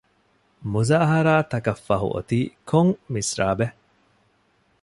މުޒާހަރާތަކަށް 0.71 1.83
ފަހު 1.87 2.07
އޮތީ 2.13 2.39
ކޮން 2.69 2.91
މިސްރާބެއް؟ 3.13 3.77